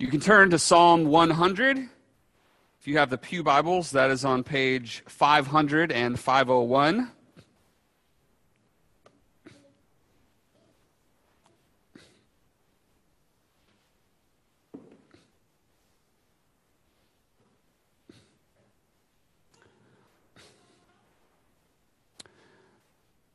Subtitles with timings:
[0.00, 1.76] You can turn to Psalm 100.
[1.76, 7.10] If you have the Pew Bibles, that is on page 500 and 501.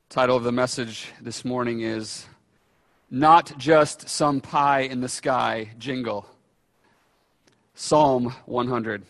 [0.07, 2.25] Title of the message this morning is
[3.11, 6.32] Not Just Some Pie in the Sky Jingle.
[7.75, 9.03] Psalm 100.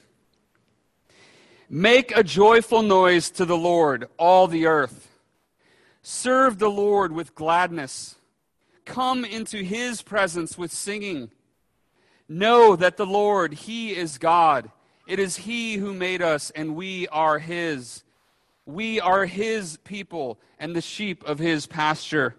[1.69, 5.09] Make a joyful noise to the Lord, all the earth.
[6.01, 8.15] Serve the Lord with gladness.
[8.85, 11.31] Come into his presence with singing.
[12.29, 14.71] Know that the Lord, he is God.
[15.07, 18.03] It is he who made us, and we are his.
[18.65, 22.35] We are his people and the sheep of his pasture.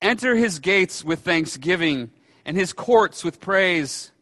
[0.00, 2.10] Enter his gates with thanksgiving
[2.44, 4.12] and his courts with praise.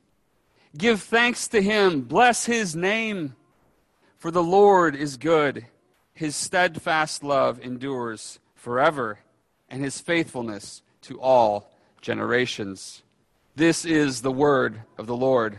[0.77, 3.35] Give thanks to him, bless his name,
[4.19, 5.67] for the Lord is good.
[6.13, 9.21] His steadfast love endures forever,
[9.71, 13.03] and his faithfulness to all generations.
[13.57, 15.59] This is the word of the Lord.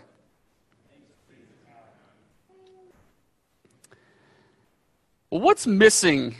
[5.29, 6.35] Well, what's missing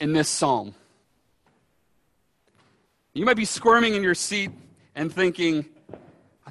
[0.00, 0.74] in this psalm?
[3.12, 4.50] You might be squirming in your seat
[4.94, 5.64] and thinking,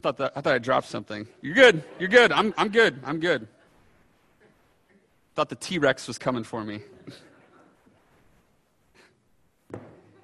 [0.03, 1.25] thought, that, I thought I dropped something.
[1.41, 1.83] You're good.
[1.97, 2.31] You're good.
[2.31, 2.99] I'm, I'm good.
[3.05, 3.47] I'm good.
[5.33, 6.81] Thought the T Rex was coming for me.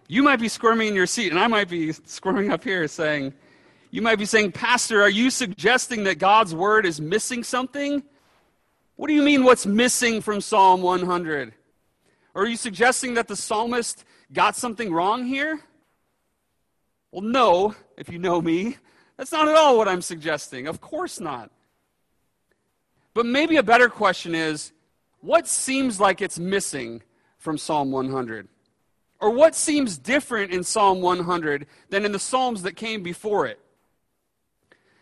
[0.07, 3.33] you might be squirming in your seat, and I might be squirming up here saying,
[3.89, 8.03] You might be saying, Pastor, are you suggesting that God's word is missing something?
[8.97, 11.53] What do you mean, what's missing from Psalm 100?
[12.35, 15.61] Or are you suggesting that the psalmist got something wrong here?
[17.11, 18.75] Well, no, if you know me.
[19.19, 20.65] That's not at all what I'm suggesting.
[20.65, 21.51] Of course not.
[23.13, 24.71] But maybe a better question is
[25.19, 27.01] what seems like it's missing
[27.37, 28.47] from Psalm 100?
[29.19, 33.59] Or what seems different in Psalm 100 than in the Psalms that came before it?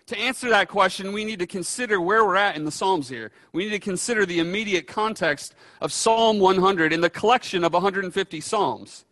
[0.08, 3.32] To answer that question, we need to consider where we're at in the Psalms here.
[3.54, 8.42] We need to consider the immediate context of Psalm 100 in the collection of 150
[8.42, 9.06] Psalms.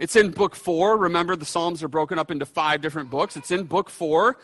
[0.00, 0.96] It's in book four.
[0.96, 3.36] Remember, the Psalms are broken up into five different books.
[3.36, 4.38] It's in book four,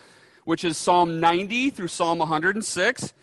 [0.44, 3.14] which is Psalm 90 through Psalm 106.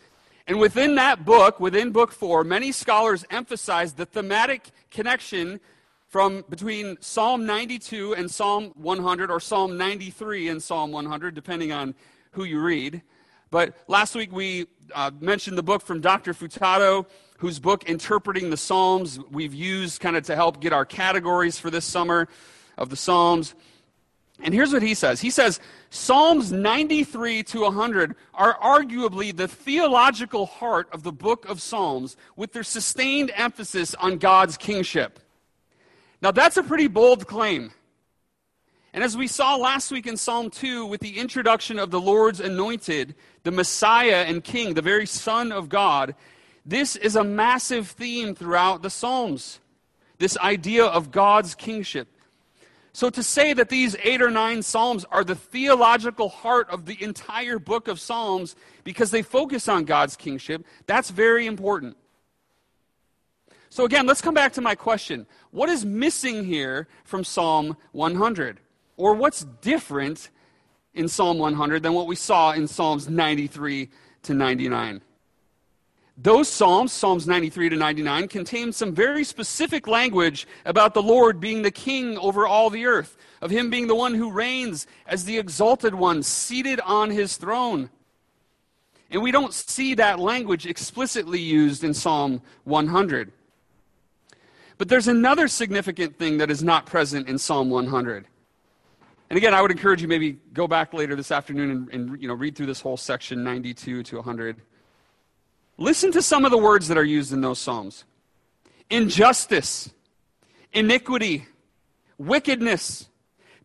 [0.47, 5.59] And within that book, within book four, many scholars emphasize the thematic connection
[6.07, 11.93] from between Psalm 92 and Psalm 100, or Psalm 93 and Psalm 100, depending on
[12.31, 13.03] who you read.
[13.51, 14.65] But last week we
[14.95, 16.33] uh, mentioned the book from Dr.
[16.33, 17.05] Futato,
[17.43, 21.69] whose book, Interpreting the Psalms, we've used kind of to help get our categories for
[21.69, 22.29] this summer
[22.77, 23.53] of the Psalms.
[24.41, 25.59] And here's what he says He says,
[25.89, 32.53] Psalms 93 to 100 are arguably the theological heart of the book of Psalms, with
[32.53, 35.19] their sustained emphasis on God's kingship.
[36.21, 37.73] Now, that's a pretty bold claim.
[38.93, 42.39] And as we saw last week in Psalm 2, with the introduction of the Lord's
[42.39, 46.15] anointed, the Messiah and King, the very Son of God,
[46.65, 49.59] this is a massive theme throughout the Psalms.
[50.17, 52.07] This idea of God's kingship.
[52.93, 57.01] So to say that these eight or nine Psalms are the theological heart of the
[57.03, 61.97] entire book of Psalms because they focus on God's kingship, that's very important.
[63.69, 65.25] So again, let's come back to my question.
[65.49, 68.59] What is missing here from Psalm 100?
[68.95, 70.29] Or what's different
[70.93, 73.89] in Psalm 100 than what we saw in Psalms 93
[74.21, 75.01] to 99?
[76.17, 81.63] Those Psalms, Psalms 93 to 99, contain some very specific language about the Lord being
[81.63, 85.39] the king over all the earth, of him being the one who reigns as the
[85.39, 87.89] exalted one, seated on his throne.
[89.09, 93.31] And we don't see that language explicitly used in Psalm 100.
[94.77, 98.27] But there's another significant thing that is not present in Psalm 100.
[99.29, 102.27] And again, I would encourage you maybe go back later this afternoon and, and you
[102.27, 104.61] know, read through this whole section 92 to 100.
[105.77, 108.03] Listen to some of the words that are used in those Psalms
[108.89, 109.89] injustice,
[110.71, 111.47] iniquity,
[112.17, 113.09] wickedness,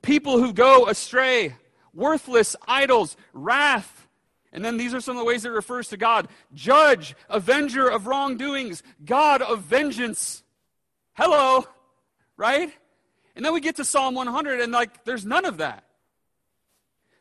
[0.03, 1.55] people who go astray,
[1.93, 4.07] worthless idols, wrath.
[4.53, 8.07] And then these are some of the ways it refers to God judge, avenger of
[8.07, 10.43] wrongdoings, God of vengeance.
[11.13, 11.67] Hello,
[12.37, 12.73] right?
[13.37, 15.85] And then we get to Psalm 100, and like, there's none of that.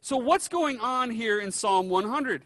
[0.01, 2.44] So, what's going on here in Psalm 100?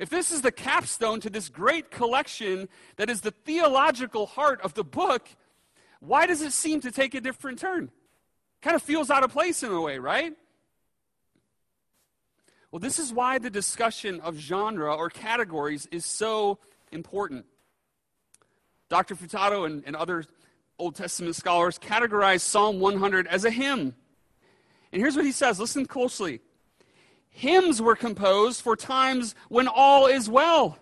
[0.00, 4.72] If this is the capstone to this great collection that is the theological heart of
[4.72, 5.28] the book,
[6.00, 7.90] why does it seem to take a different turn?
[8.62, 10.32] Kind of feels out of place in a way, right?
[12.72, 16.58] Well, this is why the discussion of genre or categories is so
[16.92, 17.44] important.
[18.88, 19.14] Dr.
[19.14, 20.24] Futato and, and other
[20.78, 23.94] Old Testament scholars categorize Psalm 100 as a hymn.
[24.92, 26.40] And here's what he says listen closely.
[27.30, 30.78] Hymns were composed for times when all is well.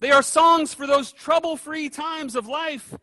[0.00, 2.94] They are songs for those trouble free times of life,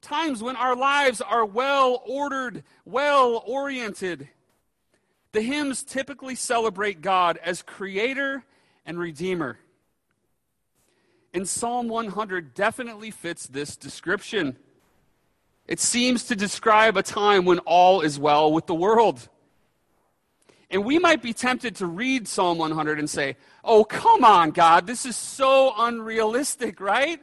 [0.00, 4.28] times when our lives are well ordered, well oriented.
[5.32, 8.44] The hymns typically celebrate God as creator
[8.86, 9.58] and redeemer.
[11.34, 14.56] And Psalm 100 definitely fits this description.
[15.66, 19.28] It seems to describe a time when all is well with the world.
[20.70, 24.86] And we might be tempted to read Psalm 100 and say, oh, come on, God,
[24.86, 27.20] this is so unrealistic, right?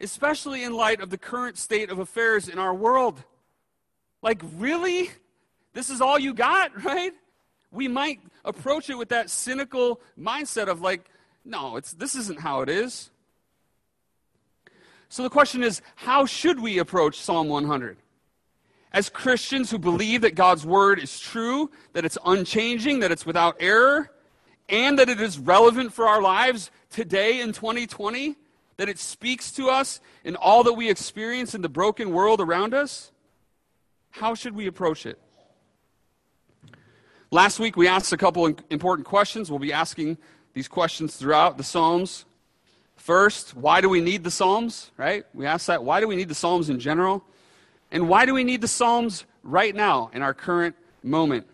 [0.00, 3.24] Especially in light of the current state of affairs in our world.
[4.22, 5.10] Like, really?
[5.72, 7.12] This is all you got, right?
[7.72, 11.10] We might approach it with that cynical mindset of, like,
[11.44, 13.10] no, it's, this isn't how it is.
[15.08, 17.98] So the question is how should we approach Psalm 100?
[18.94, 23.56] As Christians who believe that God's word is true, that it's unchanging, that it's without
[23.58, 24.12] error,
[24.68, 28.36] and that it is relevant for our lives today in 2020,
[28.76, 32.72] that it speaks to us in all that we experience in the broken world around
[32.72, 33.10] us,
[34.10, 35.18] how should we approach it?
[37.32, 39.50] Last week we asked a couple important questions.
[39.50, 40.18] We'll be asking
[40.52, 42.26] these questions throughout the Psalms.
[42.94, 45.26] First, why do we need the Psalms, right?
[45.34, 45.82] We asked that.
[45.82, 47.24] Why do we need the Psalms in general?
[47.94, 50.74] And why do we need the Psalms right now in our current
[51.04, 51.46] moment?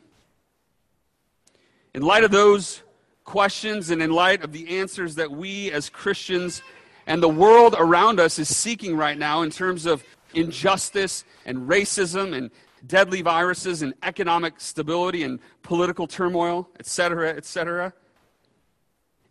[1.92, 2.82] In light of those
[3.24, 6.62] questions and in light of the answers that we as Christians
[7.06, 10.02] and the world around us is seeking right now in terms of
[10.32, 12.50] injustice and racism and
[12.86, 17.92] deadly viruses and economic stability and political turmoil, etc., etc.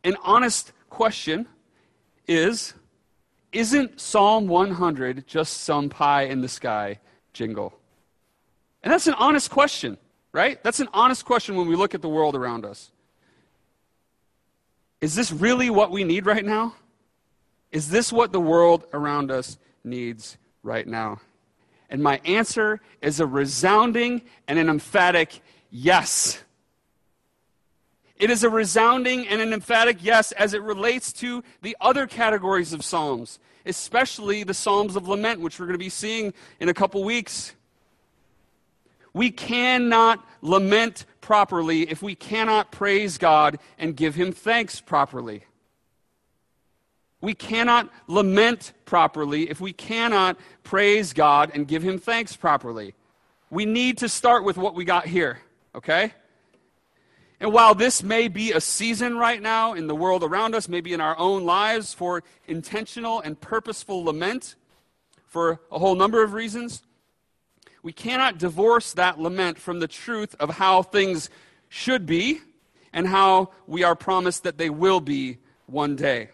[0.03, 1.47] An honest question
[2.27, 2.75] is
[3.51, 6.99] Isn't Psalm 100 just some pie in the sky
[7.33, 7.73] jingle?
[8.83, 9.97] And that's an honest question,
[10.31, 10.61] right?
[10.63, 12.91] That's an honest question when we look at the world around us.
[15.01, 16.75] Is this really what we need right now?
[17.71, 21.21] Is this what the world around us needs right now?
[21.89, 25.41] And my answer is a resounding and an emphatic
[25.71, 26.43] yes.
[28.19, 32.73] It is a resounding and an emphatic yes as it relates to the other categories
[32.73, 36.73] of Psalms, especially the Psalms of Lament, which we're going to be seeing in a
[36.73, 37.55] couple weeks.
[39.13, 45.45] We cannot lament properly if we cannot praise God and give Him thanks properly.
[47.21, 52.95] We cannot lament properly if we cannot praise God and give Him thanks properly.
[53.49, 55.39] We need to start with what we got here,
[55.73, 56.13] okay?
[57.39, 60.93] And while this may be a season right now in the world around us, maybe
[60.93, 64.55] in our own lives for intentional and purposeful lament
[65.25, 66.83] for a whole number of reasons,
[67.81, 71.29] we cannot divorce that lament from the truth of how things
[71.69, 72.41] should be
[72.91, 76.29] and how we are promised that they will be one day.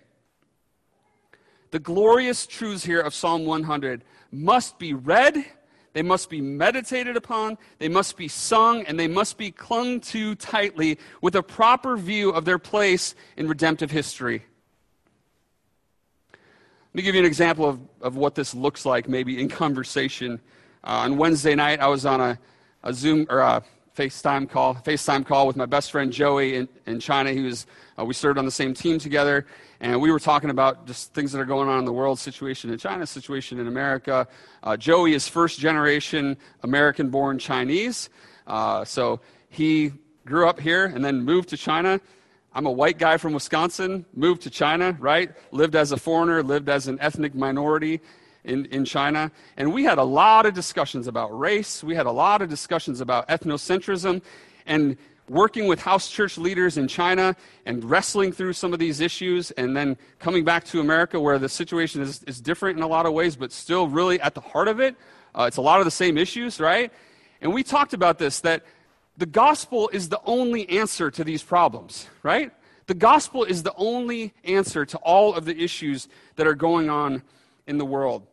[1.69, 5.45] The glorious truths here of Psalm 100 must be read
[5.95, 10.35] they must be meditated upon, they must be sung, and they must be clung to
[10.35, 14.43] tightly with a proper view of their place in redemptive history.
[16.33, 20.41] Let me give you an example of, of what this looks like, maybe in conversation.
[20.83, 22.37] Uh, on Wednesday night, I was on a,
[22.83, 23.63] a Zoom or a
[23.95, 27.31] FaceTime call, FaceTime call with my best friend Joey in, in China.
[27.31, 27.67] He was,
[27.97, 29.45] uh, we served on the same team together,
[29.85, 32.71] and we were talking about just things that are going on in the world, situation
[32.71, 34.27] in China, situation in America.
[34.63, 38.09] Uh, Joey is first generation American born Chinese.
[38.47, 39.93] Uh, so he
[40.25, 42.01] grew up here and then moved to China.
[42.51, 45.29] I'm a white guy from Wisconsin, moved to China, right?
[45.51, 48.01] Lived as a foreigner, lived as an ethnic minority
[48.43, 49.31] in, in China.
[49.55, 51.83] And we had a lot of discussions about race.
[51.83, 54.23] We had a lot of discussions about ethnocentrism.
[54.65, 59.51] And working with house church leaders in China and wrestling through some of these issues,
[59.51, 63.05] and then coming back to America where the situation is, is different in a lot
[63.05, 64.95] of ways, but still really at the heart of it.
[65.33, 66.91] Uh, it's a lot of the same issues, right?
[67.41, 68.63] And we talked about this that
[69.17, 72.51] the gospel is the only answer to these problems, right?
[72.87, 77.23] The gospel is the only answer to all of the issues that are going on
[77.65, 78.27] in the world.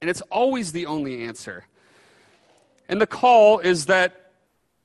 [0.00, 1.66] And it's always the only answer.
[2.88, 4.32] And the call is that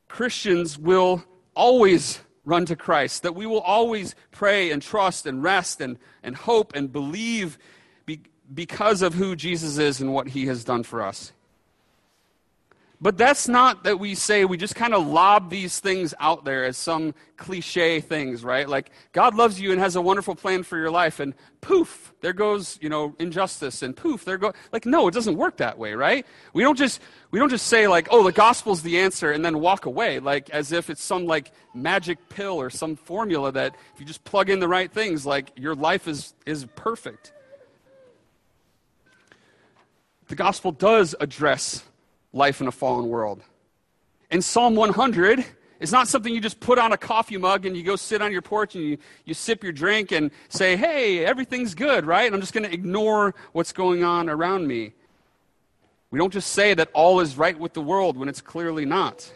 [0.08, 1.24] Christians will
[1.60, 6.36] always run to Christ, that we will always pray and trust and rest and, and
[6.36, 7.60] hope and believe
[8.06, 11.34] be, because of who Jesus is and what he has done for us.
[13.02, 16.66] But that's not that we say we just kind of lob these things out there
[16.66, 18.68] as some cliche things, right?
[18.68, 22.34] Like God loves you and has a wonderful plan for your life, and poof, there
[22.34, 24.52] goes you know injustice, and poof, there go.
[24.74, 26.26] Like no, it doesn't work that way, right?
[26.52, 27.00] We don't just
[27.32, 30.50] we don't just say like, oh, the gospel's the answer, and then walk away, like
[30.50, 34.50] as if it's some like magic pill or some formula that if you just plug
[34.50, 37.32] in the right things, like your life is is perfect.
[40.28, 41.86] The gospel does address
[42.34, 43.42] life in a fallen world.
[44.32, 45.44] And Psalm 100
[45.80, 48.32] is not something you just put on a coffee mug and you go sit on
[48.32, 52.26] your porch and you, you sip your drink and say, hey, everything's good, right?
[52.26, 54.94] And I'm just going to ignore what's going on around me.
[56.12, 59.32] We don't just say that all is right with the world when it's clearly not.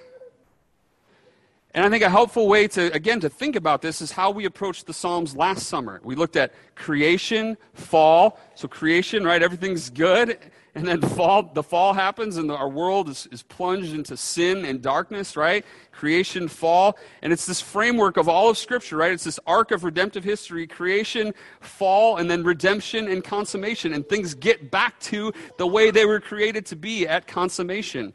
[1.76, 4.46] And I think a helpful way to, again, to think about this is how we
[4.46, 6.00] approached the Psalms last summer.
[6.04, 8.40] We looked at creation, fall.
[8.54, 9.42] So creation, right?
[9.42, 10.38] Everything's good
[10.76, 14.82] and then fall, the fall happens and our world is, is plunged into sin and
[14.82, 15.66] darkness right?
[15.92, 16.98] Creation fall.
[17.22, 19.12] And it's this framework of all of scripture right?
[19.12, 23.94] It's this arc of redemptive history creation fall and then redemption and consummation.
[23.94, 28.14] And things get back to the way they were created to be at consummation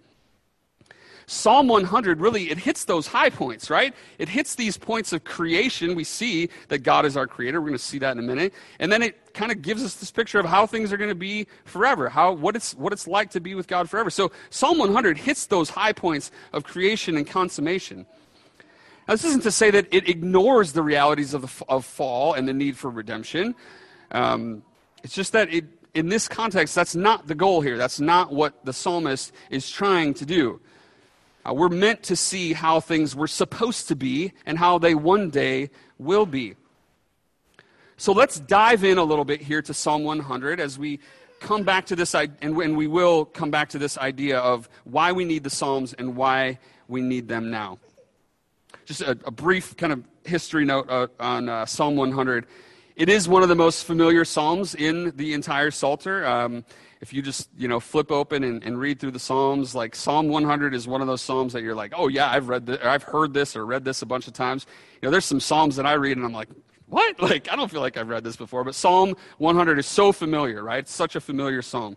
[1.31, 3.95] Psalm 100 really it hits those high points, right?
[4.19, 5.95] It hits these points of creation.
[5.95, 7.61] We see that God is our creator.
[7.61, 8.55] We're going to see that in a minute.
[8.79, 11.15] And then it kind of gives us this picture of how things are going to
[11.15, 14.09] be forever, how what it's what it's like to be with God forever.
[14.09, 18.07] So Psalm 100 hits those high points of creation and consummation.
[19.07, 22.49] Now, this isn't to say that it ignores the realities of, the, of fall and
[22.49, 23.55] the need for redemption.
[24.13, 24.63] Um,
[25.03, 27.77] it's just that it, in this context, that's not the goal here.
[27.77, 30.61] That's not what the psalmist is trying to do.
[31.47, 35.31] Uh, we're meant to see how things were supposed to be and how they one
[35.31, 36.55] day will be.
[37.97, 41.01] So let's dive in a little bit here to Psalm 100 as we
[41.41, 45.25] come back to this, and we will come back to this idea of why we
[45.25, 47.79] need the Psalms and why we need them now.
[48.85, 52.47] Just a, a brief kind of history note uh, on uh, Psalm 100.
[52.97, 56.27] It is one of the most familiar Psalms in the entire Psalter.
[56.27, 56.65] Um,
[57.01, 60.29] if you just you know flip open and, and, read through the psalms like psalm
[60.29, 63.03] 100 is one of those psalms that you're like oh yeah i've read this i've
[63.03, 64.67] heard this or read this a bunch of times.
[65.01, 66.49] You know there's some psalms that i read and i'm like
[66.87, 67.21] what?
[67.21, 70.63] Like i don't feel like i've read this before but psalm 100 is so familiar
[70.63, 70.81] right?
[70.81, 71.97] It's such a familiar psalm.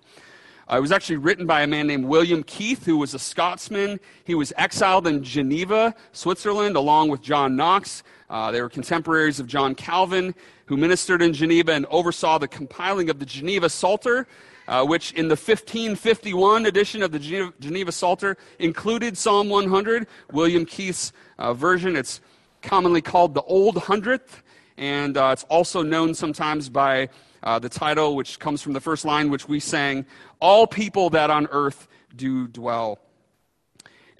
[0.71, 3.99] Uh, it was actually written by a man named william Kethe who was a scotsman.
[4.23, 8.03] He was exiled in geneva switzerland along with john knox.
[8.29, 13.09] Uh, they were contemporaries of john calvin who ministered in geneva and oversaw the compiling
[13.09, 14.27] of the geneva psalter
[14.71, 20.65] uh, which in the 1551 edition of the Geneva, Geneva, Psalter included Psalm 100, William
[20.65, 21.97] Kethe's uh, version.
[21.97, 22.21] It's
[22.61, 24.41] commonly called the Old Hundredth,
[24.77, 27.09] and uh, it's also known sometimes by
[27.43, 30.05] uh, the title, which comes from the first line, which we sang
[30.39, 32.99] All people that on earth do dwell.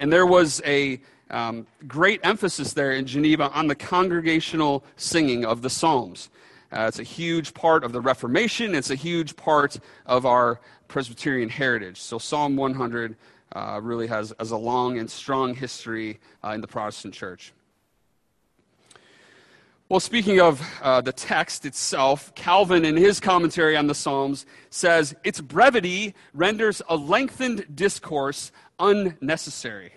[0.00, 5.62] And there was a um, great emphasis there in Geneva on the congregational singing of
[5.62, 6.28] the Psalms.
[6.72, 8.74] Uh, it's a huge part of the Reformation.
[8.74, 12.00] It's a huge part of our Presbyterian heritage.
[12.00, 13.16] So Psalm 100
[13.54, 17.52] uh, really has, has a long and strong history uh, in the Protestant church.
[19.90, 25.14] Well, speaking of uh, the text itself, Calvin, in his commentary on the Psalms, says
[25.22, 29.92] its brevity renders a lengthened discourse unnecessary.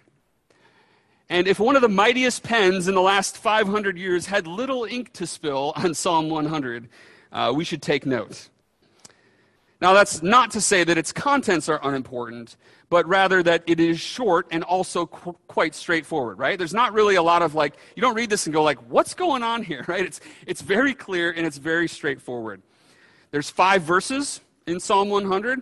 [1.30, 5.12] And if one of the mightiest pens in the last 500 years had little ink
[5.14, 6.88] to spill on Psalm 100,
[7.32, 8.50] uh, we should take note.
[9.82, 12.56] Now, that's not to say that its contents are unimportant,
[12.90, 16.58] but rather that it is short and also qu- quite straightforward, right?
[16.58, 19.14] There's not really a lot of like, you don't read this and go like, what's
[19.14, 20.06] going on here, right?
[20.06, 22.62] It's, it's very clear and it's very straightforward.
[23.32, 25.62] There's five verses in Psalm 100.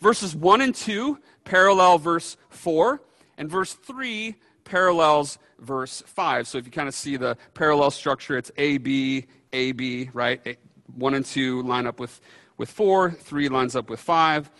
[0.00, 3.00] Verses 1 and 2 parallel verse 4,
[3.38, 4.34] and verse 3
[4.66, 6.46] parallels verse 5.
[6.46, 10.58] So if you kind of see the parallel structure, it's A, B, A, B, right?
[10.94, 12.20] 1 and 2 line up with,
[12.58, 14.50] with 4, 3 lines up with 5.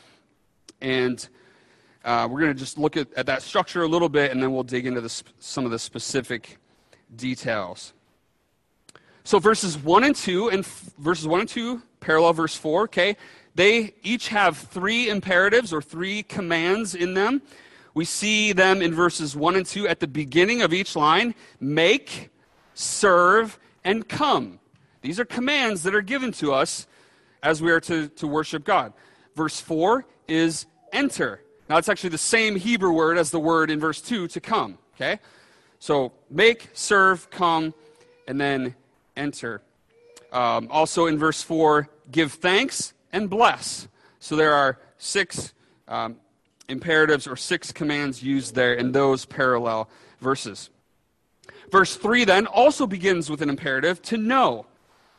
[0.81, 1.29] And
[2.05, 4.53] uh, we're going to just look at, at that structure a little bit, and then
[4.53, 6.59] we'll dig into the, some of the specific
[7.15, 7.93] details.
[9.25, 13.17] So verses 1 and 2, and f- verses 1 and 2 parallel verse 4, okay?
[13.57, 17.43] They each have three imperatives or three commands in them.
[17.97, 22.29] We see them in verses 1 and 2 at the beginning of each line make,
[22.75, 24.61] serve, and come.
[25.01, 26.87] These are commands that are given to us
[27.43, 28.93] as we are to, to worship God.
[29.35, 31.41] Verse 4 is enter.
[31.71, 34.77] Now, it's actually the same Hebrew word as the word in verse 2 to come.
[34.97, 35.19] Okay?
[35.79, 37.73] So, make, serve, come,
[38.29, 38.75] and then
[39.17, 39.63] enter.
[40.33, 43.89] Um, also in verse 4, give thanks and bless.
[44.19, 45.55] So, there are six
[45.89, 46.17] um,
[46.69, 49.89] imperatives or six commands used there in those parallel
[50.21, 50.71] verses.
[51.71, 54.67] Verse 3 then also begins with an imperative to know.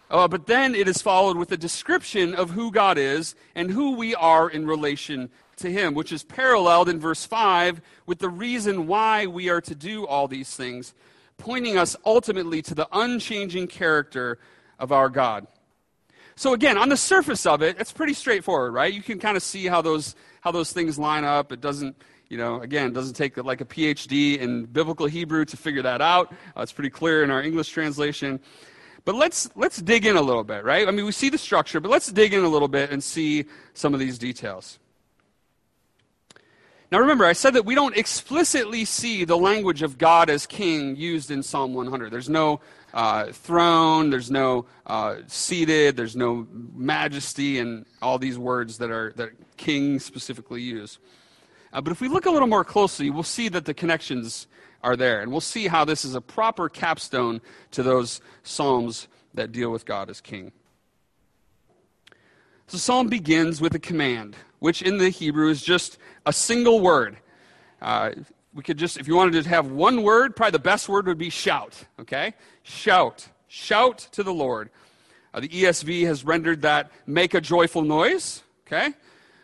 [0.09, 3.95] Uh, but then it is followed with a description of who God is and who
[3.95, 8.87] we are in relation to Him, which is paralleled in verse 5 with the reason
[8.87, 10.93] why we are to do all these things,
[11.37, 14.39] pointing us ultimately to the unchanging character
[14.79, 15.47] of our God.
[16.37, 18.93] So again, on the surface of it, it's pretty straightforward, right?
[18.93, 21.51] You can kind of see how those how those things line up.
[21.51, 21.95] It doesn't,
[22.29, 26.31] you know, again, doesn't take like a PhD in biblical Hebrew to figure that out.
[26.55, 28.39] Uh, it's pretty clear in our English translation.
[29.03, 30.87] But let's let's dig in a little bit, right?
[30.87, 33.45] I mean, we see the structure, but let's dig in a little bit and see
[33.73, 34.77] some of these details.
[36.89, 40.95] Now remember, I said that we don't explicitly see the language of God as king
[40.95, 42.11] used in Psalm 100.
[42.11, 42.61] There's no
[42.93, 49.11] uh, throne, there's no uh, seated, there's no majesty, and all these words that are
[49.17, 50.97] that king specifically use.
[51.73, 54.47] Uh, but if we look a little more closely, we'll see that the connections
[54.81, 55.21] are there.
[55.21, 57.41] And we'll see how this is a proper capstone
[57.71, 60.53] to those Psalms that deal with God as King.
[62.67, 67.17] So, Psalm begins with a command, which in the Hebrew is just a single word.
[67.81, 68.11] Uh,
[68.53, 71.17] we could just, if you wanted to have one word, probably the best word would
[71.17, 72.33] be shout, okay?
[72.63, 73.29] Shout.
[73.47, 74.69] Shout to the Lord.
[75.33, 78.93] Uh, the ESV has rendered that make a joyful noise, okay?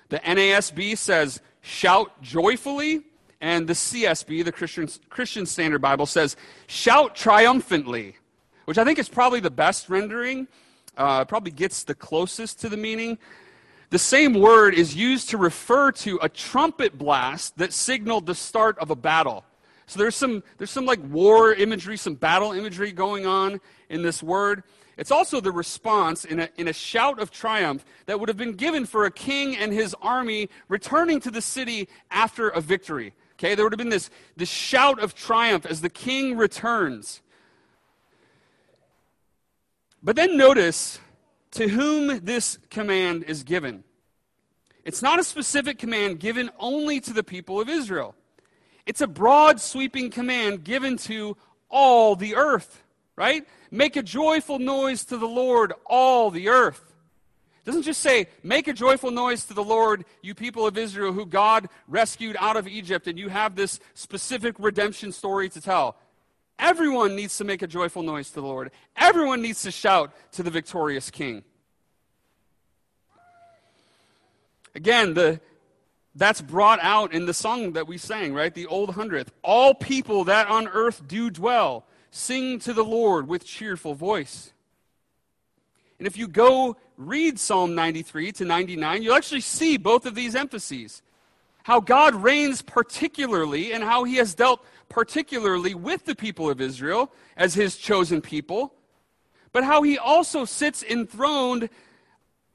[0.09, 3.03] The NASB says shout joyfully
[3.39, 6.35] and the CSB, the Christian, Christian Standard Bible, says,
[6.67, 8.17] shout triumphantly,
[8.65, 10.47] which I think is probably the best rendering,
[10.97, 13.17] uh, probably gets the closest to the meaning.
[13.89, 18.77] The same word is used to refer to a trumpet blast that signaled the start
[18.79, 19.45] of a battle.
[19.85, 24.23] So there's some, there's some like war imagery, some battle imagery going on in this
[24.23, 24.63] word.
[24.97, 28.53] It's also the response in a, in a shout of triumph that would have been
[28.53, 33.13] given for a king and his army returning to the city after a victory.
[33.33, 37.21] Okay, there would have been this, this shout of triumph as the king returns.
[40.03, 40.99] But then notice
[41.51, 43.83] to whom this command is given.
[44.83, 48.15] It's not a specific command given only to the people of Israel.
[48.85, 51.37] It's a broad, sweeping command given to
[51.69, 52.83] all the earth,
[53.15, 53.47] right?
[53.71, 56.93] Make a joyful noise to the Lord, all the earth.
[57.63, 61.25] Doesn't just say, make a joyful noise to the Lord, you people of Israel who
[61.25, 65.95] God rescued out of Egypt, and you have this specific redemption story to tell.
[66.59, 68.71] Everyone needs to make a joyful noise to the Lord.
[68.95, 71.43] Everyone needs to shout to the victorious King.
[74.75, 75.39] Again, the,
[76.15, 78.53] that's brought out in the song that we sang, right?
[78.53, 79.31] The Old Hundredth.
[79.43, 84.53] All people that on earth do dwell, sing to the Lord with cheerful voice.
[85.99, 90.35] And if you go read Psalm 93 to 99, you'll actually see both of these
[90.35, 91.01] emphases.
[91.63, 97.11] How God reigns particularly and how he has dealt particularly with the people of Israel
[97.35, 98.73] as his chosen people,
[99.51, 101.69] but how he also sits enthroned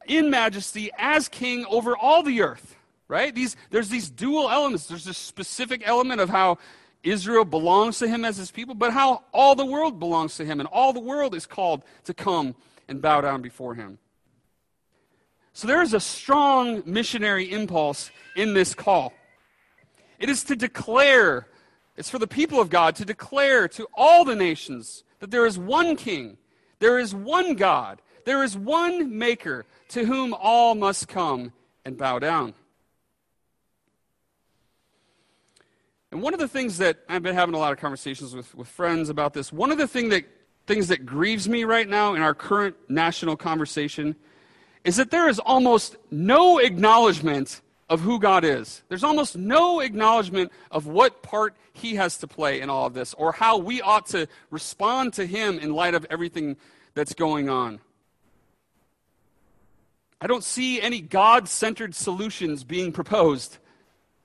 [0.06, 2.76] in majesty as king over all the earth.
[3.08, 3.34] Right?
[3.34, 4.86] These, there's these dual elements.
[4.86, 6.58] There's this specific element of how
[7.02, 10.60] Israel belongs to him as his people, but how all the world belongs to him,
[10.60, 12.54] and all the world is called to come
[12.86, 13.98] and bow down before him.
[15.58, 19.12] So there is a strong missionary impulse in this call.
[20.20, 21.48] It is to declare,
[21.96, 25.58] it's for the people of God to declare to all the nations that there is
[25.58, 26.36] one king,
[26.78, 31.52] there is one God, there is one maker to whom all must come
[31.84, 32.54] and bow down.
[36.12, 38.68] And one of the things that I've been having a lot of conversations with, with
[38.68, 40.24] friends about this, one of the thing that
[40.68, 44.14] things that grieves me right now in our current national conversation
[44.84, 48.82] is that there is almost no acknowledgement of who God is.
[48.88, 53.14] There's almost no acknowledgement of what part He has to play in all of this
[53.14, 56.56] or how we ought to respond to Him in light of everything
[56.94, 57.80] that's going on.
[60.20, 63.58] I don't see any God centered solutions being proposed.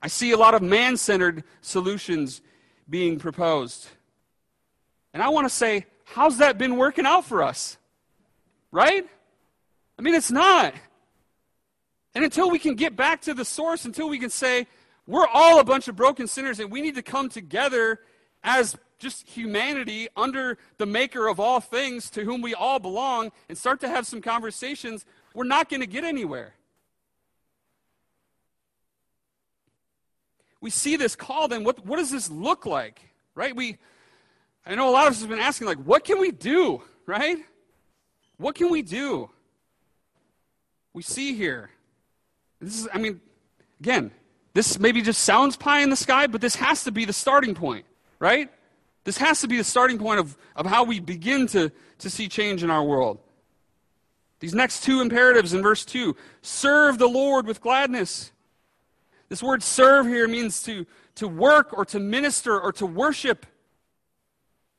[0.02, 2.42] I see a lot of man centered solutions
[2.90, 3.88] being proposed.
[5.14, 7.78] And I want to say, how's that been working out for us?
[8.72, 9.08] Right?
[9.98, 10.74] I mean, it's not.
[12.16, 14.68] And until we can get back to the source, until we can say,
[15.08, 18.00] we're all a bunch of broken sinners and we need to come together
[18.44, 23.58] as just humanity under the maker of all things to whom we all belong and
[23.58, 26.54] start to have some conversations, we're not going to get anywhere.
[30.62, 33.02] We see this call, then what, what does this look like?
[33.36, 33.56] Right?
[33.56, 33.78] We
[34.66, 37.38] I know a lot of us have been asking, like, what can we do, right?
[38.38, 39.30] What can we do?
[40.94, 41.70] We see here.
[42.60, 43.20] This is, I mean,
[43.80, 44.12] again,
[44.54, 47.56] This maybe just sounds pie in the sky, but this has to be the starting
[47.56, 47.86] point,
[48.20, 48.52] right?
[49.04, 52.30] This has to be the starting point of, of how we begin to, to see
[52.30, 53.20] change in our world.
[54.40, 58.32] These next two imperatives in verse 2 serve the Lord with gladness.
[59.30, 63.46] This word serve here means to, to work or to minister or to worship.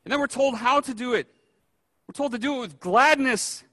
[0.05, 1.27] And then we're told how to do it.
[2.07, 3.65] We're told to do it with gladness.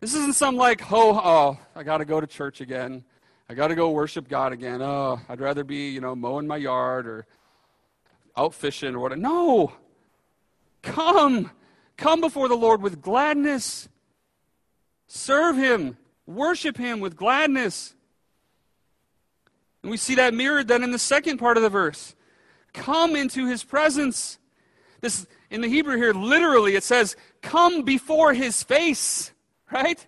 [0.00, 3.04] This isn't some like, ho, oh, I got to go to church again.
[3.48, 4.80] I got to go worship God again.
[4.80, 7.26] Oh, I'd rather be, you know, mowing my yard or
[8.36, 9.20] out fishing or whatever.
[9.20, 9.72] No.
[10.82, 11.50] Come.
[11.96, 13.88] Come before the Lord with gladness.
[15.08, 15.96] Serve Him.
[16.26, 17.94] Worship Him with gladness.
[19.82, 22.14] And we see that mirrored then in the second part of the verse.
[22.72, 24.38] Come into His presence.
[25.00, 29.32] This in the Hebrew here, literally, it says, come before His face,
[29.70, 30.04] right?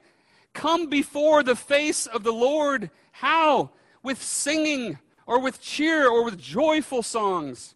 [0.53, 2.91] Come before the face of the Lord.
[3.13, 3.71] How?
[4.03, 7.75] With singing or with cheer or with joyful songs.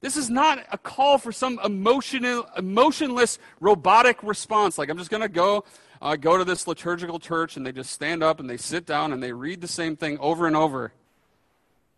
[0.00, 4.76] This is not a call for some emotional, emotionless, robotic response.
[4.76, 5.64] Like, I'm just going to go,
[6.02, 9.12] uh, go to this liturgical church and they just stand up and they sit down
[9.14, 10.92] and they read the same thing over and over.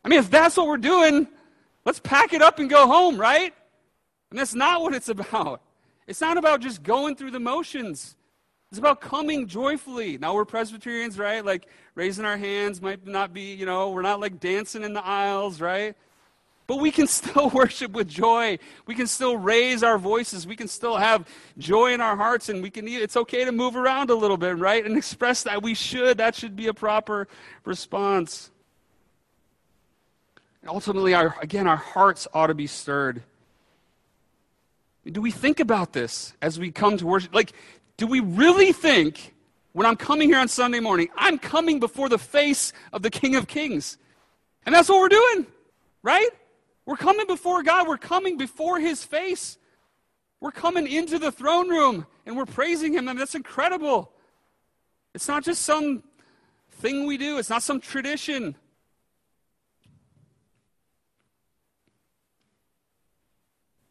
[0.05, 1.27] I mean, if that's what we're doing,
[1.85, 3.53] let's pack it up and go home, right?
[4.31, 5.63] And that's not what it's about.
[6.07, 8.15] It's not about just going through the motions.
[8.77, 10.19] It's about coming joyfully.
[10.19, 11.43] Now we're Presbyterians, right?
[11.43, 15.03] Like raising our hands might not be, you know, we're not like dancing in the
[15.03, 15.97] aisles, right?
[16.67, 18.59] But we can still worship with joy.
[18.85, 20.47] We can still raise our voices.
[20.47, 22.87] We can still have joy in our hearts, and we can.
[22.87, 25.63] It's okay to move around a little bit, right, and express that.
[25.63, 26.19] We should.
[26.19, 27.29] That should be a proper
[27.65, 28.51] response.
[30.61, 33.23] And ultimately, our, again, our hearts ought to be stirred.
[35.11, 37.33] Do we think about this as we come to worship?
[37.33, 37.53] Like,
[37.97, 39.35] do we really think
[39.73, 43.37] when I'm coming here on Sunday morning, I'm coming before the face of the King
[43.37, 43.99] of Kings?
[44.65, 45.47] And that's what we're doing,
[46.03, 46.31] right?
[46.85, 47.89] We're coming before God.
[47.89, 49.59] We're coming before His face.
[50.41, 53.09] We're coming into the throne room and we're praising Him.
[53.09, 54.13] I mean, that's incredible.
[55.15, 56.03] It's not just some
[56.73, 58.55] thing we do, it's not some tradition.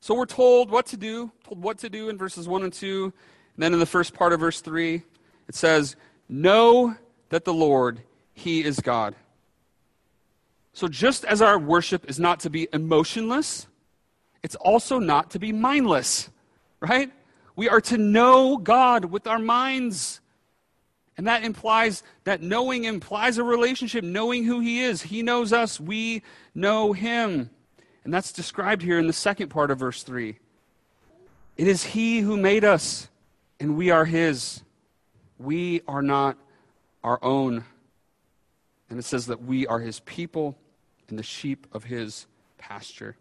[0.02, 3.12] So we're told what to do, told what to do in verses 1 and 2.
[3.58, 5.02] Then in the first part of verse 3,
[5.48, 5.96] it says,
[6.28, 6.96] Know
[7.30, 8.02] that the Lord,
[8.34, 9.16] He is God.
[10.74, 13.68] So, just as our worship is not to be emotionless,
[14.44, 16.30] it's also not to be mindless,
[16.82, 17.12] right?
[17.56, 20.20] We are to know God with our minds.
[21.18, 25.02] And that implies that knowing implies a relationship, knowing who He is.
[25.02, 27.50] He knows us, we know Him.
[28.04, 30.38] And that's described here in the second part of verse 3.
[31.58, 33.08] It is He who made us,
[33.66, 34.62] and we are His.
[35.40, 36.38] We are not
[37.04, 37.66] our own.
[38.92, 40.56] And it says that we are His people
[41.10, 42.28] and the sheep of his
[42.60, 43.18] pasture.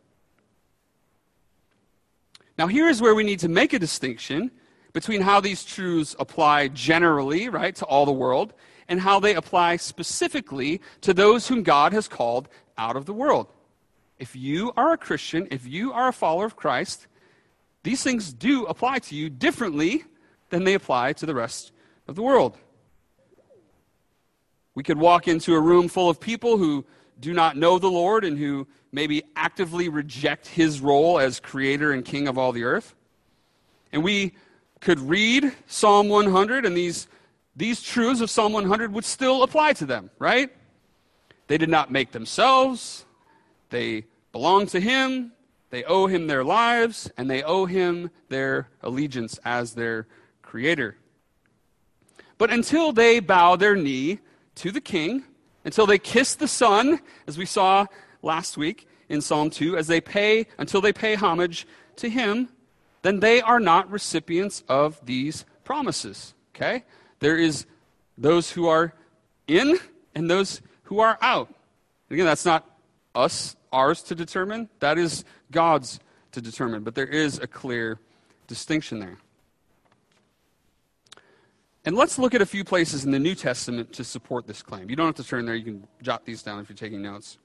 [2.58, 4.50] Now, here is where we need to make a distinction
[4.92, 8.52] between how these truths apply generally, right, to all the world,
[8.86, 13.48] and how they apply specifically to those whom God has called out of the world.
[14.18, 17.06] If you are a Christian, if you are a follower of Christ,
[17.82, 20.04] these things do apply to you differently
[20.54, 21.72] than they apply to the rest
[22.06, 22.56] of the world.
[24.76, 26.84] We could walk into a room full of people who
[27.20, 32.04] do not know the Lord and who maybe actively reject his role as creator and
[32.04, 32.94] king of all the earth.
[33.92, 34.34] And we
[34.80, 37.08] could read Psalm 100, and these,
[37.56, 40.50] these truths of Psalm 100 would still apply to them, right?
[41.48, 43.04] They did not make themselves,
[43.70, 45.32] they belong to him,
[45.70, 50.06] they owe him their lives, and they owe him their allegiance as their
[50.54, 50.94] creator.
[52.38, 54.20] But until they bow their knee
[54.54, 55.24] to the king,
[55.64, 57.86] until they kiss the Son, as we saw
[58.22, 62.50] last week in Psalm 2, as they pay, until they pay homage to Him,
[63.02, 66.34] then they are not recipients of these promises.
[66.54, 66.84] Okay?
[67.18, 67.66] There is
[68.16, 68.94] those who are
[69.48, 69.76] in
[70.14, 71.52] and those who are out.
[72.10, 72.64] Again, that's not
[73.12, 74.68] us, ours to determine.
[74.78, 75.98] That is God's
[76.30, 76.84] to determine.
[76.84, 77.98] But there is a clear
[78.46, 79.18] distinction there.
[81.84, 84.88] And let's look at a few places in the New Testament to support this claim.
[84.88, 87.38] You don't have to turn there, you can jot these down if you're taking notes.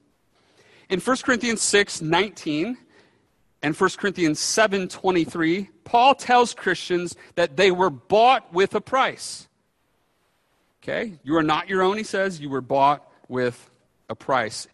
[0.88, 2.78] In 1 Corinthians 6 19
[3.62, 9.46] and 1 Corinthians 7 23, Paul tells Christians that they were bought with a price.
[10.82, 11.18] Okay?
[11.22, 12.40] You are not your own, he says.
[12.40, 13.70] You were bought with
[14.08, 14.66] a price.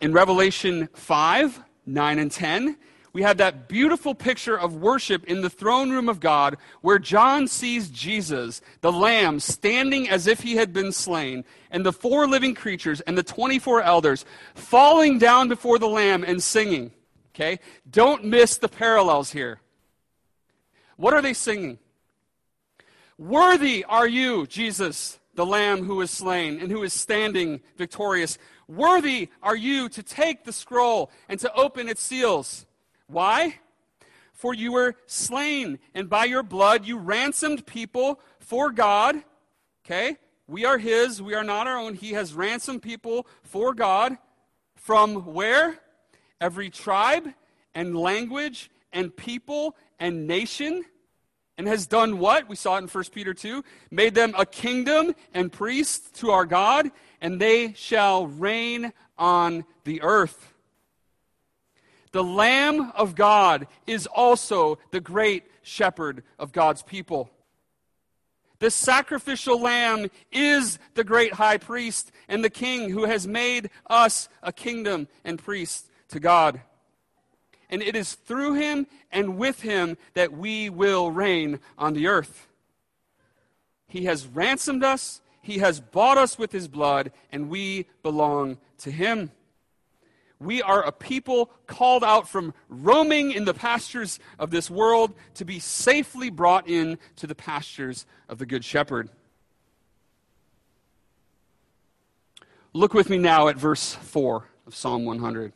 [0.00, 2.76] In Revelation 5 9 and 10,
[3.12, 7.46] we have that beautiful picture of worship in the throne room of God where John
[7.46, 12.54] sees Jesus, the Lamb, standing as if he had been slain, and the four living
[12.54, 16.90] creatures and the 24 elders falling down before the Lamb and singing.
[17.34, 17.60] Okay?
[17.90, 19.60] Don't miss the parallels here.
[20.96, 21.78] What are they singing?
[23.18, 28.38] Worthy are you, Jesus, the Lamb who is slain and who is standing victorious.
[28.68, 32.64] Worthy are you to take the scroll and to open its seals.
[33.12, 33.58] Why?
[34.32, 39.22] For you were slain, and by your blood you ransomed people for God.
[39.84, 40.16] Okay?
[40.48, 41.94] We are His, we are not our own.
[41.94, 44.18] He has ransomed people for God
[44.74, 45.78] from where?
[46.40, 47.28] Every tribe
[47.74, 50.84] and language and people and nation.
[51.56, 52.48] And has done what?
[52.48, 53.62] We saw it in 1 Peter 2.
[53.90, 60.02] Made them a kingdom and priests to our God, and they shall reign on the
[60.02, 60.51] earth.
[62.12, 67.30] The Lamb of God is also the great shepherd of God's people.
[68.58, 74.28] The sacrificial lamb is the great high priest and the king who has made us
[74.40, 76.60] a kingdom and priest to God.
[77.70, 82.46] And it is through him and with him that we will reign on the earth.
[83.88, 88.92] He has ransomed us, he has bought us with his blood, and we belong to
[88.92, 89.32] him.
[90.42, 95.44] We are a people called out from roaming in the pastures of this world to
[95.44, 99.08] be safely brought in to the pastures of the Good Shepherd.
[102.72, 105.52] Look with me now at verse 4 of Psalm 100.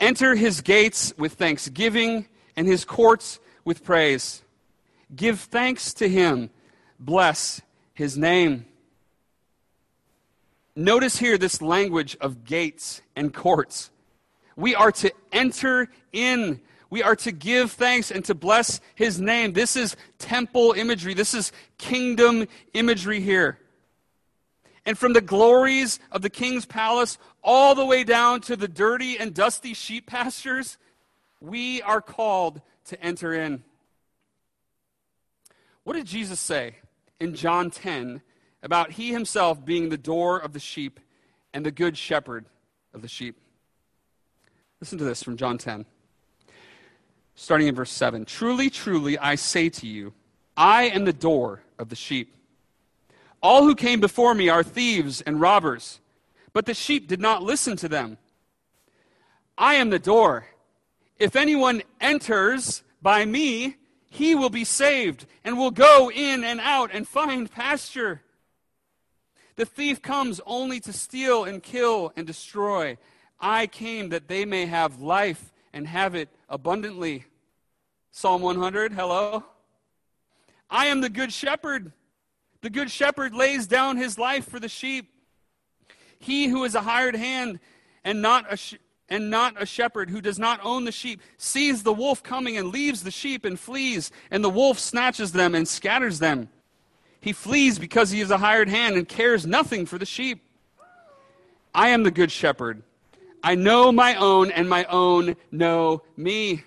[0.00, 4.42] Enter his gates with thanksgiving and his courts with praise.
[5.14, 6.50] Give thanks to him.
[6.98, 7.60] Bless
[7.92, 8.66] his name.
[10.76, 13.90] Notice here this language of gates and courts.
[14.56, 16.60] We are to enter in.
[16.90, 19.52] We are to give thanks and to bless his name.
[19.52, 21.14] This is temple imagery.
[21.14, 23.58] This is kingdom imagery here.
[24.86, 29.18] And from the glories of the king's palace all the way down to the dirty
[29.18, 30.76] and dusty sheep pastures,
[31.40, 33.62] we are called to enter in.
[35.84, 36.76] What did Jesus say
[37.20, 38.22] in John 10
[38.64, 40.98] about he himself being the door of the sheep
[41.52, 42.46] and the good shepherd
[42.94, 43.36] of the sheep.
[44.80, 45.84] Listen to this from John 10,
[47.36, 48.24] starting in verse 7.
[48.24, 50.14] Truly, truly, I say to you,
[50.56, 52.34] I am the door of the sheep.
[53.42, 56.00] All who came before me are thieves and robbers,
[56.54, 58.16] but the sheep did not listen to them.
[59.58, 60.46] I am the door.
[61.18, 63.76] If anyone enters by me,
[64.08, 68.22] he will be saved and will go in and out and find pasture.
[69.56, 72.98] The thief comes only to steal and kill and destroy.
[73.40, 77.24] I came that they may have life and have it abundantly.
[78.10, 79.44] Psalm 100, hello.
[80.70, 81.92] I am the good shepherd.
[82.62, 85.10] The good shepherd lays down his life for the sheep.
[86.18, 87.60] He who is a hired hand
[88.02, 88.76] and not a, sh-
[89.08, 92.68] and not a shepherd who does not own the sheep sees the wolf coming and
[92.68, 96.48] leaves the sheep and flees, and the wolf snatches them and scatters them.
[97.24, 100.42] He flees because he is a hired hand and cares nothing for the sheep.
[101.74, 102.82] I am the good shepherd.
[103.42, 106.64] I know my own, and my own know me.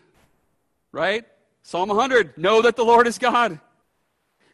[0.91, 1.25] Right?
[1.61, 3.59] Psalm 100 Know that the Lord is God.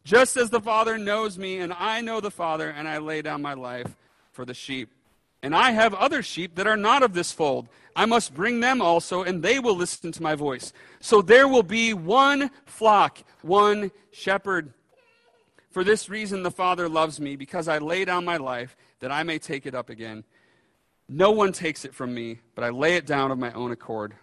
[0.03, 3.41] Just as the Father knows me, and I know the Father, and I lay down
[3.41, 3.95] my life
[4.33, 4.89] for the sheep.
[5.41, 7.69] And I have other sheep that are not of this fold.
[7.95, 10.73] I must bring them also, and they will listen to my voice.
[10.99, 14.73] So there will be one flock, one shepherd.
[15.73, 19.23] For this reason, the Father loves me, because I lay down my life that I
[19.23, 20.23] may take it up again.
[21.09, 24.13] No one takes it from me, but I lay it down of my own accord.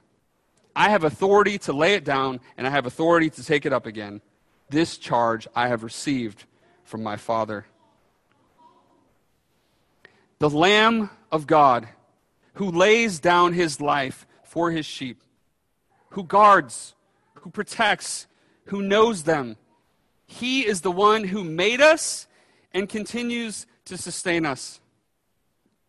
[0.77, 3.85] I have authority to lay it down, and I have authority to take it up
[3.85, 4.21] again.
[4.69, 6.45] This charge I have received
[6.85, 7.67] from my Father.
[10.39, 11.89] The Lamb of God,
[12.55, 15.21] who lays down his life for his sheep,
[16.11, 16.95] who guards,
[17.35, 18.29] who protects,
[18.67, 19.57] who knows them
[20.31, 22.29] he is the one who made us
[22.73, 24.81] and continues to sustain us.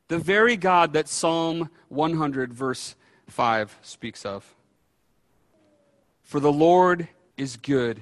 [0.08, 2.96] The very God that Psalm 100, verse
[3.28, 4.56] 5, speaks of.
[6.24, 8.02] For the Lord is good,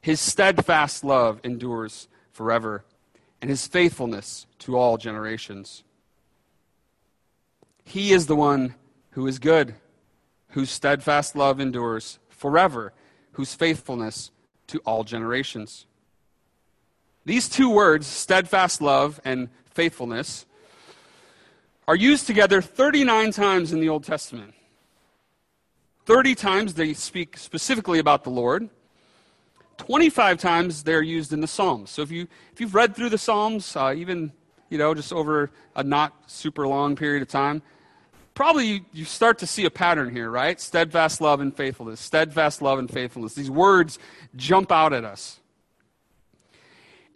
[0.00, 2.82] his steadfast love endures forever,
[3.42, 5.84] and his faithfulness to all generations.
[7.84, 8.74] He is the one
[9.10, 9.74] who is good,
[10.48, 12.94] whose steadfast love endures forever,
[13.32, 14.30] whose faithfulness
[14.68, 15.86] to all generations.
[17.24, 20.46] These two words, steadfast love and faithfulness,
[21.86, 24.54] are used together 39 times in the Old Testament.
[26.06, 28.70] 30 times they speak specifically about the Lord.
[29.78, 31.90] 25 times they're used in the Psalms.
[31.90, 34.32] So if, you, if you've read through the Psalms, uh, even
[34.70, 37.62] you know, just over a not super long period of time,
[38.38, 40.60] probably you, start to see a pattern here, right?
[40.60, 43.34] Steadfast love and faithfulness, steadfast love and faithfulness.
[43.34, 43.98] These words
[44.36, 45.40] jump out at us.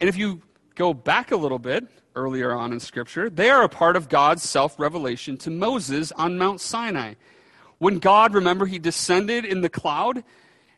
[0.01, 0.41] And if you
[0.75, 4.43] go back a little bit earlier on in Scripture, they are a part of God's
[4.43, 7.13] self revelation to Moses on Mount Sinai.
[7.77, 10.25] When God, remember, he descended in the cloud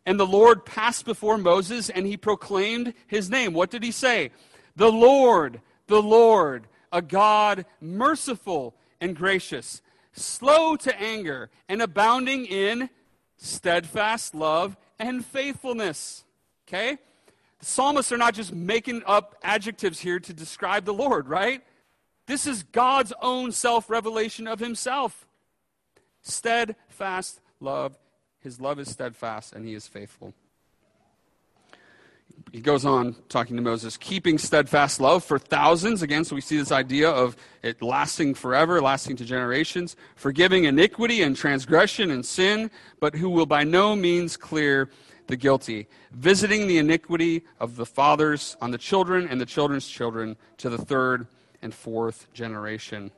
[0.06, 3.54] and the Lord passed before Moses and he proclaimed his name.
[3.54, 4.30] What did he say?
[4.76, 9.82] The Lord, the Lord, a God merciful and gracious,
[10.16, 12.90] slow to anger, and abounding in
[13.38, 16.24] steadfast love and faithfulness.
[16.68, 16.98] Okay?
[17.60, 21.62] The psalmists are not just making up adjectives here to describe the Lord, right?
[22.28, 25.28] This is God's own self revelation of himself.
[26.22, 27.98] Steadfast love.
[28.40, 30.34] His love is steadfast, and he is faithful
[32.52, 36.02] he goes on talking to Moses, keeping steadfast love for thousands.
[36.02, 41.22] Again, so we see this idea of it lasting forever, lasting to generations, forgiving iniquity
[41.22, 44.90] and transgression and sin, but who will by no means clear
[45.28, 50.38] the guilty, visiting the iniquity of the fathers on the children and the children's children
[50.58, 51.28] to the third
[51.62, 53.12] and fourth generation.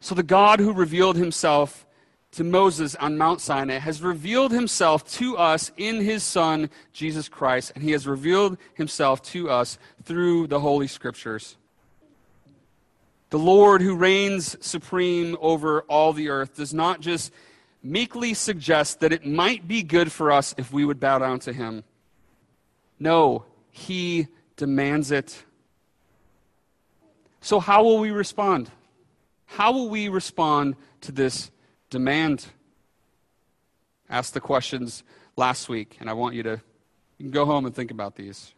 [0.00, 1.86] So the God who revealed himself
[2.32, 7.72] to Moses on Mount Sinai has revealed himself to us in his Son, Jesus Christ,
[7.74, 11.56] and he has revealed himself to us through the Holy Scriptures.
[13.30, 17.32] The Lord who reigns supreme over all the earth does not just
[17.82, 21.52] meekly suggest that it might be good for us if we would bow down to
[21.52, 21.84] him.
[22.98, 25.44] No, he demands it.
[27.40, 28.70] So, how will we respond?
[29.46, 31.50] How will we respond to this
[31.90, 32.46] demand.
[34.10, 35.02] Ask the questions
[35.36, 36.60] last week, and I want you to
[37.18, 38.54] you go home and think about these.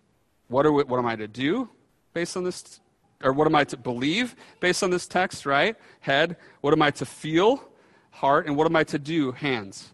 [0.48, 1.70] What, are we, what am I to do
[2.12, 2.80] based on this?
[3.22, 5.76] Or what am I to believe based on this text, right?
[6.00, 6.36] Head.
[6.60, 7.68] What am I to feel?
[8.10, 8.46] Heart.
[8.46, 9.32] And what am I to do?
[9.32, 9.92] Hands.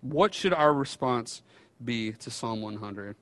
[0.00, 1.42] What should our response
[1.84, 3.16] be to Psalm 100?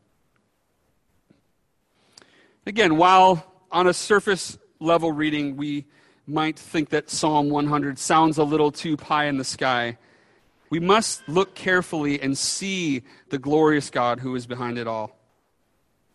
[2.66, 5.87] Again, while on a surface level reading, we
[6.26, 9.98] might think that Psalm 100 sounds a little too pie in the sky,
[10.70, 15.18] we must look carefully and see the glorious God who is behind it all.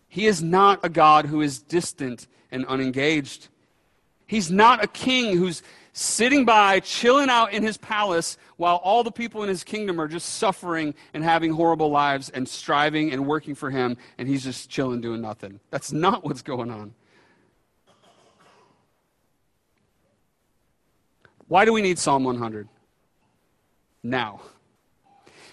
[0.07, 3.49] He is not a God who is distant and unengaged.
[4.25, 5.61] He's not a king who's
[5.93, 10.07] sitting by, chilling out in his palace, while all the people in his kingdom are
[10.07, 14.69] just suffering and having horrible lives and striving and working for him, and he's just
[14.69, 15.59] chilling doing nothing.
[15.71, 16.93] That's not what's going on.
[21.47, 22.67] Why do we need Psalm 100?
[24.03, 24.41] Now.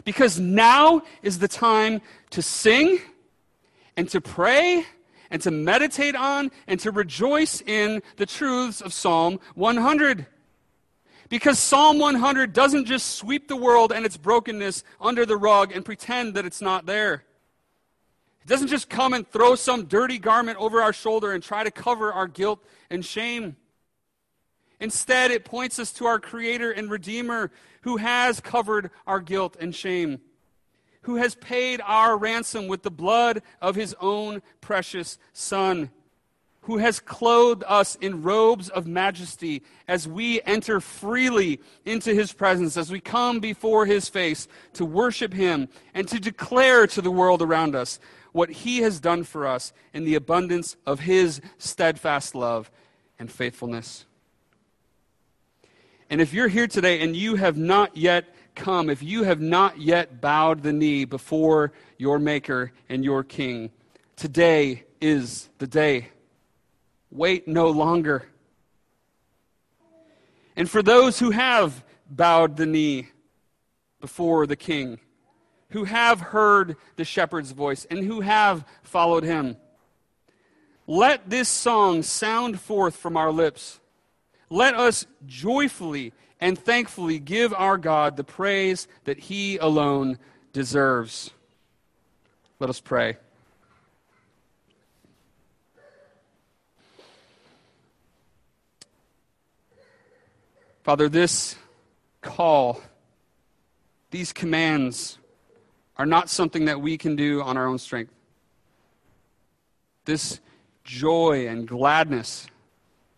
[0.04, 2.98] Because now is the time to sing
[3.96, 4.84] and to pray
[5.30, 10.26] and to meditate on and to rejoice in the truths of Psalm 100.
[11.28, 15.84] Because Psalm 100 doesn't just sweep the world and its brokenness under the rug and
[15.84, 17.24] pretend that it's not there.
[18.42, 21.70] It doesn't just come and throw some dirty garment over our shoulder and try to
[21.70, 23.56] cover our guilt and shame.
[24.84, 29.74] Instead, it points us to our Creator and Redeemer who has covered our guilt and
[29.74, 30.20] shame,
[31.04, 35.88] who has paid our ransom with the blood of His own precious Son,
[36.60, 42.76] who has clothed us in robes of majesty as we enter freely into His presence,
[42.76, 47.40] as we come before His face to worship Him and to declare to the world
[47.40, 47.98] around us
[48.32, 52.70] what He has done for us in the abundance of His steadfast love
[53.18, 54.04] and faithfulness.
[56.14, 59.80] And if you're here today and you have not yet come, if you have not
[59.80, 63.72] yet bowed the knee before your Maker and your King,
[64.14, 66.10] today is the day.
[67.10, 68.28] Wait no longer.
[70.54, 73.08] And for those who have bowed the knee
[74.00, 75.00] before the King,
[75.70, 79.56] who have heard the shepherd's voice, and who have followed him,
[80.86, 83.80] let this song sound forth from our lips
[84.50, 90.18] let us joyfully and thankfully give our God the praise that he alone
[90.52, 91.30] deserves.
[92.58, 93.16] Let us pray.
[100.82, 101.56] Father, this
[102.20, 102.82] call,
[104.10, 105.18] these commands,
[105.96, 108.12] are not something that we can do on our own strength.
[110.04, 110.40] This
[110.84, 112.46] joy and gladness,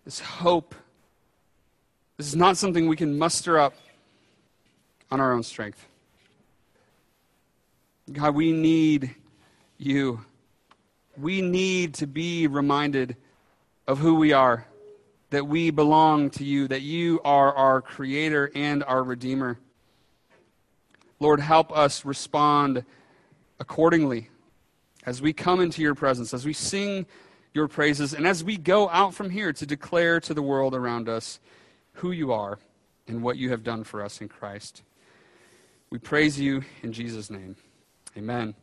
[0.04, 0.76] this hope,
[2.16, 3.74] this is not something we can muster up
[5.10, 5.86] on our own strength.
[8.12, 9.14] God, we need
[9.78, 10.24] you.
[11.18, 13.16] We need to be reminded
[13.86, 14.66] of who we are,
[15.30, 19.58] that we belong to you, that you are our creator and our redeemer.
[21.20, 22.84] Lord, help us respond
[23.58, 24.30] accordingly
[25.04, 27.06] as we come into your presence, as we sing
[27.54, 31.08] your praises, and as we go out from here to declare to the world around
[31.08, 31.40] us
[31.96, 32.58] who you are
[33.06, 34.82] and what you have done for us in Christ.
[35.90, 37.56] We praise you in Jesus' name.
[38.16, 38.54] Amen.